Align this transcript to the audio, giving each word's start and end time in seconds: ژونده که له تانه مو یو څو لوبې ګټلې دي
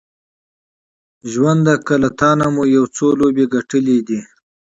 ژونده 1.31 1.75
که 1.85 1.93
له 2.03 2.09
تانه 2.19 2.47
مو 2.53 2.63
یو 2.75 2.85
څو 2.95 3.07
لوبې 3.19 3.45
ګټلې 3.53 3.99
دي 4.07 4.21